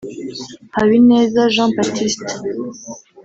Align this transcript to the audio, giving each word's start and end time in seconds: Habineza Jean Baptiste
Habineza 0.75 1.41
Jean 1.53 1.69
Baptiste 1.75 2.31